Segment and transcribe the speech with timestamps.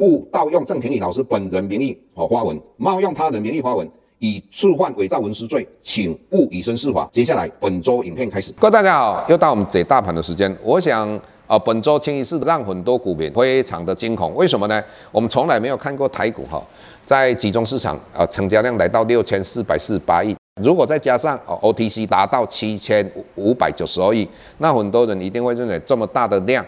[0.00, 3.86] 勿盗用郑庭理老师本人名义和发文，冒用他人名义发文，
[4.18, 7.08] 以触犯伪造文书罪，请勿以身试法。
[7.12, 8.50] 接下来本周影片开始。
[8.58, 10.54] 各位大家好，又到我们解大盘的时间。
[10.62, 11.08] 我想
[11.46, 14.34] 啊，本周清一色让很多股民非常的惊恐。
[14.34, 14.82] 为什么呢？
[15.12, 16.62] 我们从来没有看过台股哈，
[17.04, 26.64] 在集中市场啊，成交量来到六千四百四十八亿，如果再加上哦 OTC 达到七千五百九十二亿，那很多人一定会认为这么大的量。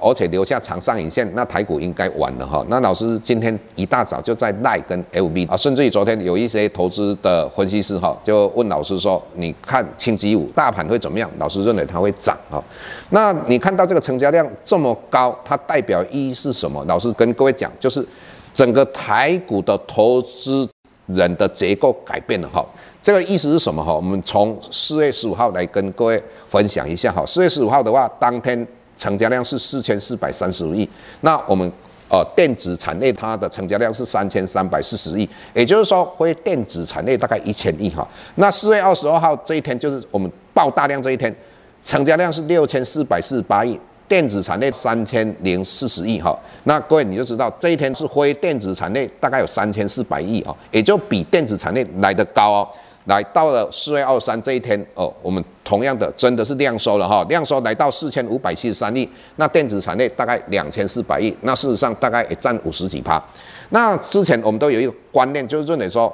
[0.00, 2.64] 而且留下长上影线，那台股应该完了哈。
[2.68, 12.62] 那老师今天一大早就在奈跟 FB 啊，甚至于昨天有一些投资的分析师哈，就问老师说：“你看星期五大盘会怎么样？”老师认为它会涨哈。
[13.10, 16.84] 那你看到这个成交量这么高，它代表意义是什么？
[16.86, 18.06] 老师跟各位讲，就是
[18.52, 20.68] 整个台股的投资
[21.06, 22.64] 人的结构改变了哈。
[23.00, 23.94] 这个意思是什么哈？
[23.94, 27.24] 我们从四月十五号来跟各位分享一下哈。
[27.26, 28.66] 四月十五号的话，当天。
[28.98, 30.86] 成交量是四千四百三十五亿，
[31.20, 31.72] 那我们
[32.10, 38.06] 呃电子产业它的成交量是三千三百四十亿，也就是说，非电子产业大概一千亿哈。
[38.34, 41.34] 那四月二十二号这一天就是我们爆大量这一天，
[41.80, 46.36] 成交量是六千四百四十八亿，电子产业三千零四十亿哈。
[46.64, 52.68] 那各位你就知道这一天是非电子产业大概有三千四百亿啊，也就比电子产业来得高哦。
[53.04, 63.22] 来到了四月二十三这一天哦，我们同样的真的是量缩了哈，量缩来到四千五百七十三亿，那电子产业大概两千四百亿，那事实上大概也占五十几趴。
[63.68, 66.10] 那之前我们都有一个观念，就是认为说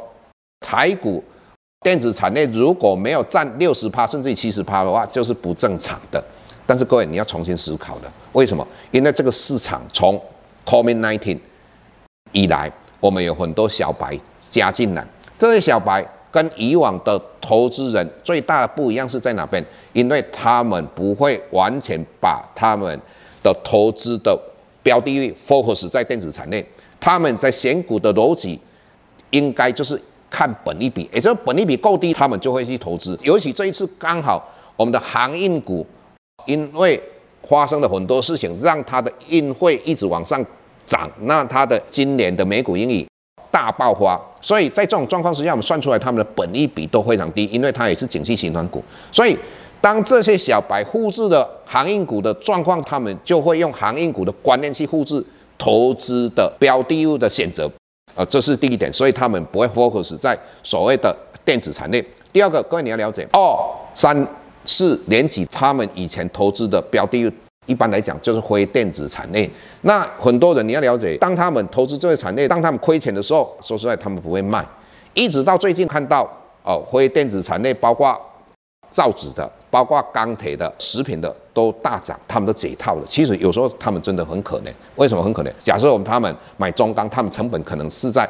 [0.58, 1.22] 台股
[1.82, 6.20] 电子产业如果没有占六十趴甚至于七十趴的话，就是不正常的。
[6.66, 8.66] 但是各位你要重新思考的，为什么？
[8.90, 10.20] 因为这个市场从
[10.64, 11.38] COVID-19
[12.32, 14.18] 以来，我们有很多小白
[14.50, 15.06] 加进来，
[15.38, 16.04] 这些小白。
[16.34, 19.64] 跟以往的投资人最大的不一样是在哪边？
[19.92, 23.00] 因为他们不会完全把他们
[23.40, 24.36] 的投资的
[24.82, 26.66] 标的域 focus 在电子产业，
[26.98, 28.58] 他们在选股的逻辑
[29.30, 33.16] 应该就是看本利比，也就是本利比够低，他们就会去投资。
[33.22, 34.44] 尤其这一次刚好
[34.74, 35.86] 我们的航运股，
[36.46, 37.00] 因为
[37.48, 40.44] 发生了很多事情，让它的运费一直往上
[40.84, 43.06] 涨，那它的今年的每股盈余
[43.54, 44.20] 大爆发。
[44.40, 48.82] 所以在这种状况之下，我们算出来他们的本益比都非常低，因为它也是景气循环股。
[49.12, 49.38] 所以
[49.80, 55.24] 当这些小白复制的航运股的状况，他们就会用航运股的观念去复制
[55.56, 57.70] 投资的标的物的选择，
[58.16, 58.92] 呃，这是第一点。
[58.92, 62.04] 所以他们不会 focus 在所谓的电子产业。
[62.32, 63.40] 第二个，各位你要了解，二
[63.94, 64.26] 三
[64.64, 67.30] 四年级他们以前投资的标的物。
[67.66, 69.48] 一般来讲，就是非电子产业。
[69.82, 74.64] 那很多人你要了解，当他们投资这些产业，当他们亏钱的时候，说实在，他们不会卖。
[75.14, 76.28] 一直到最近看到，
[76.62, 78.20] 哦，非电子产业包括
[78.90, 83.02] 造纸的、包括钢铁的、食品的都大涨，他们都解套了。
[83.06, 84.72] 其实有时候他们真的很可怜。
[84.96, 85.52] 为什么很可怜？
[85.62, 88.28] 假设我们他们买中钢，他们成本可能是在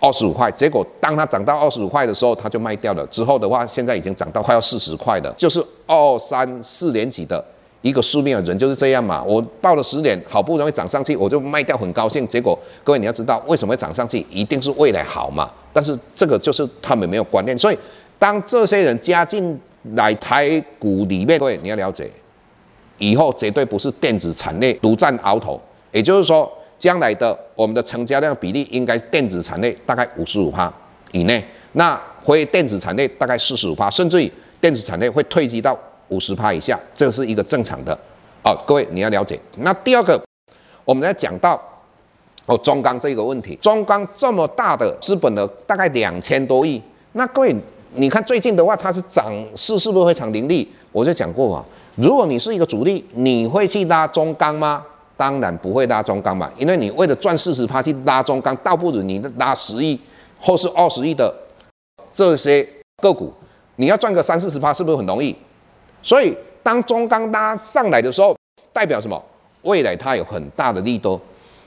[0.00, 3.06] 二十五块，结果当它涨到二十五块的时候，他就卖掉了。
[3.06, 7.42] 之后的话，现在已经涨到快要四十块了，就是二三四年级的。
[7.84, 12.26] 一个宿命的人就是这样嘛，我抱了十年，好不容易涨上去，我就卖掉，很高兴。
[12.26, 14.24] 结果各位你要知道，为什么会涨上去？
[14.30, 15.52] 一定是未来好嘛。
[15.70, 17.78] 但是这个就是他们没有观念，所以
[18.18, 19.60] 当这些人加进
[19.96, 22.10] 来台股里面，各位你要了解，
[22.96, 25.60] 以后绝对不是电子产业独占鳌头。
[25.92, 30.72] 也就是说，将来的我们的成交量比例应该电子产业大概五十五趴
[31.12, 35.78] 以内，那非电子产业大概四十五趴，甚至于电子产业会退居到。
[36.08, 37.92] 五十趴以下，这是一个正常的，
[38.42, 39.38] 哦，各位你要了解。
[39.58, 40.20] 那第二个，
[40.84, 41.60] 我们在讲到
[42.46, 46.82] 哦中钢这个问题，中钢这么大的资本的，大概两千多亿。
[47.12, 47.54] 那各位，
[47.94, 50.70] 你看最近的话，它是涨势是不是非常凌厉？
[50.92, 51.64] 我就讲过啊，
[51.96, 54.84] 如果你是一个主力，你会去拉中钢吗？
[55.16, 59.98] 当然不会拉中钢嘛，因为你为了赚四十趴去拉中钢，倒不如你拉十亿
[60.40, 61.32] 或是二十亿的
[62.12, 62.68] 这些
[63.00, 63.32] 个股，
[63.76, 65.34] 你要赚个三四十趴，是不是很容易？
[66.04, 68.36] 所以，当中钢拉上来的时候，
[68.74, 69.20] 代表什么？
[69.62, 71.18] 未来它有很大的利多。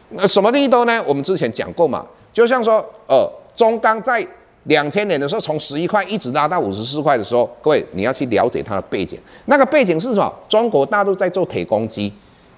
[0.10, 1.04] 那什么利多呢？
[1.08, 4.26] 我们之前讲过嘛，就像说，呃，中钢在
[4.66, 9.20] 两千年的时候，从十一块一直拉到五十四块的时候，各位你要去了解它的背景。
[9.46, 10.32] 那个背景是什么？
[10.48, 12.14] 中国大陆在做铁公鸡，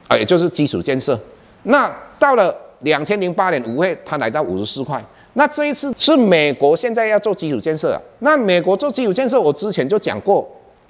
[0.10, 1.18] 啊，也就是基础建设。
[1.64, 1.90] 那
[2.20, 5.02] 到了两千零八年五月，它来到五十四块。
[5.34, 8.02] 那这一次是美国现在要做基础建设啊。
[8.20, 10.46] 那美国做基础建设，我之前就讲过，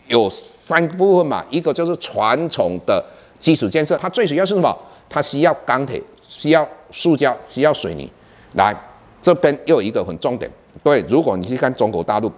[0.09, 3.03] 有三个部分嘛，一个就是传统的
[3.39, 4.77] 基础建设，它最主要是什么？
[5.07, 8.11] 它需要钢铁，需要塑胶，需要水泥。
[8.53, 8.75] 来，
[9.21, 10.51] 这边又有一个很重点，
[10.83, 12.31] 对，如果你去看中国大陆，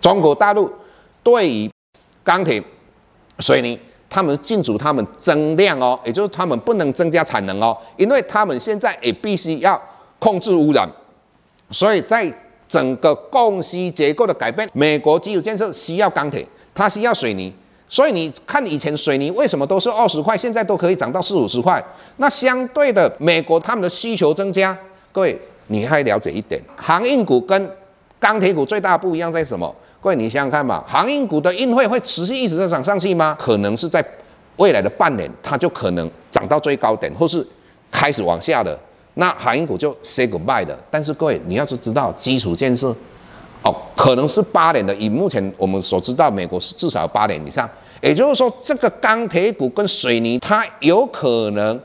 [0.00, 0.70] 中国大陆
[1.22, 1.70] 对于
[2.24, 2.62] 钢铁、
[3.38, 3.78] 水泥，
[4.08, 9.80] 他们禁止他们增量哦，也就是他们不能增加产能哦，因为他们现在也必须要
[10.18, 10.90] 控制污染，
[11.68, 12.32] 所以在
[12.66, 15.72] 整个供需结构的改变，美国基础建设。
[15.72, 17.52] 需要钢铁，它需要水泥，
[17.88, 21.82] 所以你看以前水泥为什么都是二十块，现在都可以涨到四五十块？
[22.16, 24.76] 那相对的，美国他们的需求增加，
[25.12, 27.70] 各位你还了解一点，航运股跟
[28.18, 29.74] 钢铁股最大不一样在什么？
[30.00, 33.36] 各位，你想想看嘛，航运股的运费会持续一直在涨上去吗？
[33.38, 34.02] 可能是在
[34.56, 37.46] 未来的半年，它就可能涨到最高点，或是
[37.90, 38.78] 开始往下的，
[39.14, 40.78] 那航运股就 say goodbye 的。
[40.90, 42.94] 但是各位，你要是知道基础建设，
[43.62, 47.68] 哦，可能是八年的，以目前我们所知道，美国是至少八年以上。
[48.00, 51.78] 也就是说，这个钢铁股跟水泥，它有可能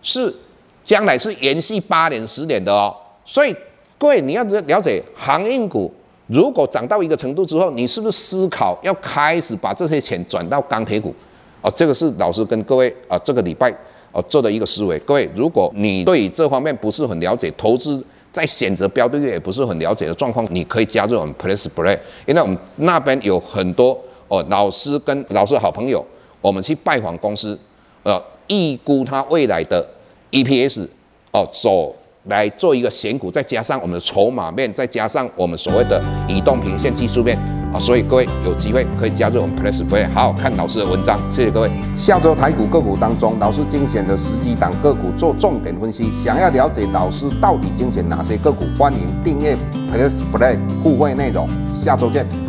[0.00, 0.34] 是
[0.82, 2.94] 将来是延续八年、十年的哦。
[3.26, 3.54] 所以
[3.98, 5.92] 各位，你要了解航运股。
[6.28, 11.14] 如果涨到一个程度之后，你是不是思考要开始把这些钱转到钢铁股？
[11.60, 13.70] 哦，这个是老师跟各位啊、这个礼拜
[14.10, 14.98] 哦做的一个思维。
[15.00, 18.02] 各位，如果你对这方面不是很了解，投资
[18.34, 21.96] 在选择标的也不是很了解的状况，你可以加入我们 Place Play，
[22.26, 23.96] 因为我们那边有很多
[24.26, 26.04] 哦老师跟老师好朋友，
[26.40, 27.56] 我们去拜访公司，
[28.02, 29.88] 呃，预估它未来的
[30.32, 30.88] EPS
[31.30, 31.94] 哦走。
[32.26, 37.38] 来做一个选股，再加上我们的筹码面，再加上我们所谓的移动平线技术面
[37.74, 41.70] 啊，所以各位有机会可以加入我们 PressPlay，好好看老师的文章，谢谢各位。
[41.96, 49.58] 下周台股个股当中，老师精选的十几档个股做重点分析，想要了解老师到底精选哪些个股，欢迎订阅
[49.92, 52.43] PressPlay 互惠内容，下周见。